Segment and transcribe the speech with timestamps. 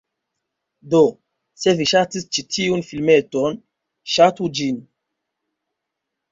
[0.93, 1.01] Do,
[1.65, 3.61] se vi ŝatis ĉi tiun filmeton,
[4.17, 4.85] ŝatu ĝin